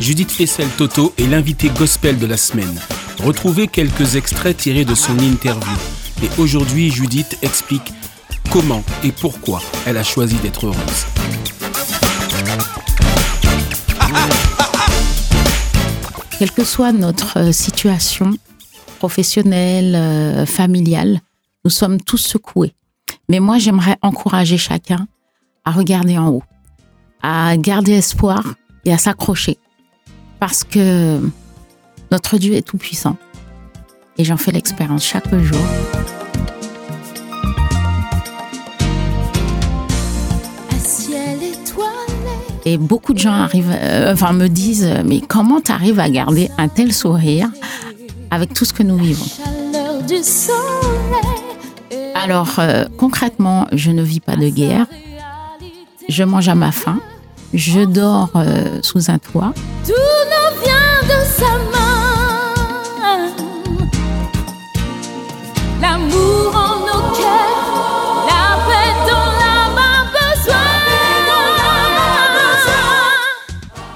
Judith 0.00 0.30
Flessel-Toto 0.30 1.12
est 1.18 1.26
l'invité 1.26 1.68
gospel 1.68 2.18
de 2.18 2.26
la 2.26 2.36
semaine. 2.36 2.80
Retrouvez 3.18 3.66
quelques 3.66 4.14
extraits 4.14 4.56
tirés 4.56 4.84
de 4.84 4.94
son 4.94 5.18
interview. 5.18 5.76
Et 6.22 6.28
aujourd'hui, 6.38 6.90
Judith 6.90 7.38
explique 7.42 7.92
comment 8.52 8.84
et 9.02 9.10
pourquoi 9.10 9.60
elle 9.84 9.96
a 9.96 10.04
choisi 10.04 10.36
d'être 10.36 10.66
heureuse. 10.66 11.06
Quelle 16.38 16.52
que 16.52 16.64
soit 16.64 16.92
notre 16.92 17.38
euh, 17.38 17.52
situation 17.52 18.30
professionnelle, 18.98 19.94
euh, 19.94 20.46
familiale, 20.46 21.20
nous 21.64 21.70
sommes 21.70 22.00
tous 22.00 22.18
secoués. 22.18 22.74
Mais 23.28 23.40
moi, 23.40 23.58
j'aimerais 23.58 23.96
encourager 24.02 24.58
chacun 24.58 25.06
à 25.64 25.72
regarder 25.72 26.16
en 26.16 26.28
haut, 26.28 26.42
à 27.22 27.56
garder 27.56 27.92
espoir 27.92 28.54
et 28.84 28.92
à 28.92 28.98
s'accrocher 28.98 29.58
parce 30.38 30.64
que 30.64 31.20
notre 32.10 32.38
Dieu 32.38 32.54
est 32.54 32.62
tout-puissant. 32.62 33.16
Et 34.18 34.24
j'en 34.24 34.36
fais 34.36 34.52
l'expérience 34.52 35.04
chaque 35.04 35.34
jour. 35.34 35.60
Et 42.64 42.78
beaucoup 42.78 43.12
de 43.12 43.18
gens 43.18 43.32
arrivent, 43.32 43.70
euh, 43.70 44.12
enfin, 44.12 44.32
me 44.32 44.48
disent, 44.48 44.92
mais 45.04 45.20
comment 45.20 45.60
tu 45.60 45.70
arrives 45.70 46.00
à 46.00 46.10
garder 46.10 46.50
un 46.58 46.66
tel 46.68 46.92
sourire 46.92 47.48
avec 48.30 48.54
tout 48.54 48.64
ce 48.64 48.72
que 48.72 48.82
nous 48.82 48.96
vivons? 48.96 49.26
Alors, 52.22 52.58
euh, 52.58 52.84
concrètement, 52.96 53.66
je 53.72 53.90
ne 53.90 54.02
vis 54.02 54.20
pas 54.20 54.36
de 54.36 54.48
guerre. 54.48 54.86
Je 56.08 56.24
mange 56.24 56.48
à 56.48 56.54
ma 56.54 56.72
faim. 56.72 56.98
Je 57.52 57.80
dors 57.84 58.30
euh, 58.36 58.80
sous 58.82 59.10
un 59.10 59.18
toit. 59.18 59.52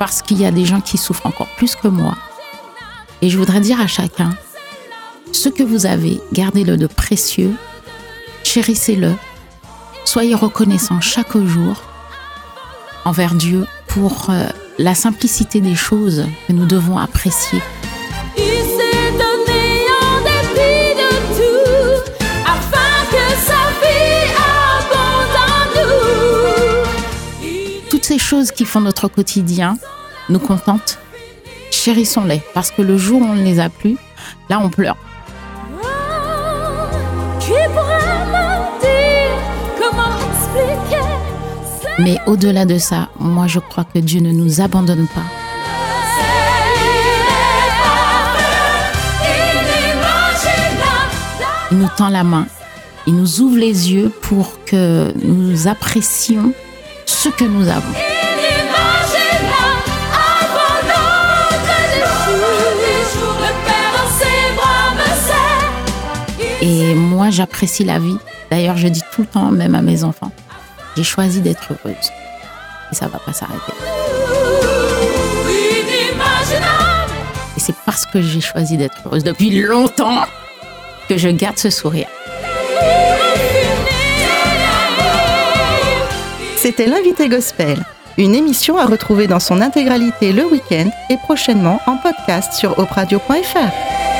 parce 0.00 0.22
qu'il 0.22 0.40
y 0.40 0.46
a 0.46 0.50
des 0.50 0.64
gens 0.64 0.80
qui 0.80 0.96
souffrent 0.96 1.26
encore 1.26 1.46
plus 1.58 1.76
que 1.76 1.86
moi. 1.86 2.16
Et 3.20 3.28
je 3.28 3.36
voudrais 3.36 3.60
dire 3.60 3.78
à 3.82 3.86
chacun, 3.86 4.30
ce 5.30 5.50
que 5.50 5.62
vous 5.62 5.84
avez, 5.84 6.20
gardez-le 6.32 6.78
de 6.78 6.86
précieux, 6.86 7.54
chérissez-le, 8.52 9.14
soyez 10.04 10.34
reconnaissants 10.34 11.00
chaque 11.00 11.36
jour 11.36 11.80
envers 13.04 13.34
Dieu 13.34 13.64
pour 13.86 14.26
euh, 14.30 14.48
la 14.76 14.96
simplicité 14.96 15.60
des 15.60 15.76
choses 15.76 16.26
que 16.48 16.52
nous 16.52 16.66
devons 16.66 16.98
apprécier. 16.98 17.60
ces 28.02 28.18
choses 28.18 28.50
qui 28.50 28.64
font 28.64 28.80
notre 28.80 29.06
quotidien 29.06 29.78
nous 30.30 30.40
contentent, 30.40 30.98
chérissons-les. 31.70 32.42
Parce 32.54 32.72
que 32.72 32.82
le 32.82 32.98
jour 32.98 33.20
où 33.22 33.24
on 33.24 33.36
ne 33.36 33.44
les 33.44 33.60
a 33.60 33.68
plus, 33.68 33.96
là, 34.48 34.58
on 34.60 34.68
pleure. 34.68 34.96
Mais 42.00 42.16
au-delà 42.26 42.64
de 42.64 42.78
ça, 42.78 43.08
moi 43.18 43.46
je 43.46 43.58
crois 43.58 43.84
que 43.84 43.98
Dieu 43.98 44.20
ne 44.20 44.32
nous 44.32 44.60
abandonne 44.60 45.06
pas. 45.06 45.20
Il 51.70 51.78
nous 51.78 51.88
tend 51.96 52.08
la 52.08 52.24
main, 52.24 52.46
il 53.06 53.14
nous 53.14 53.40
ouvre 53.40 53.58
les 53.58 53.92
yeux 53.92 54.10
pour 54.22 54.64
que 54.64 55.12
nous 55.22 55.68
apprécions 55.68 56.52
ce 57.06 57.28
que 57.28 57.44
nous 57.44 57.68
avons. 57.68 57.94
Et 66.62 66.94
moi, 66.94 67.30
j'apprécie 67.30 67.84
la 67.84 67.98
vie. 67.98 68.16
D'ailleurs, 68.50 68.76
je 68.76 68.88
dis 68.88 69.02
tout 69.12 69.22
le 69.22 69.26
temps, 69.26 69.50
même 69.50 69.74
à 69.74 69.80
mes 69.82 70.04
enfants, 70.04 70.30
j'ai 70.96 71.04
choisi 71.04 71.40
d'être 71.40 71.72
heureuse. 71.72 72.10
Et 72.90 72.94
ça 72.94 73.08
va 73.08 73.18
pas 73.18 73.32
s'arrêter. 73.32 73.72
Et 77.56 77.60
c'est 77.60 77.76
parce 77.84 78.06
que 78.06 78.20
j'ai 78.20 78.40
choisi 78.40 78.76
d'être 78.76 78.96
heureuse 79.06 79.24
depuis 79.24 79.50
longtemps 79.60 80.24
que 81.08 81.18
je 81.18 81.28
garde 81.28 81.58
ce 81.58 81.70
sourire. 81.70 82.08
C'était 86.56 86.86
l'invité 86.86 87.28
gospel, 87.28 87.82
une 88.18 88.34
émission 88.34 88.76
à 88.76 88.86
retrouver 88.86 89.26
dans 89.26 89.40
son 89.40 89.60
intégralité 89.60 90.32
le 90.32 90.44
week-end 90.44 90.90
et 91.08 91.16
prochainement 91.16 91.80
en 91.86 91.96
podcast 91.96 92.52
sur 92.52 92.78
opradio.fr. 92.78 94.19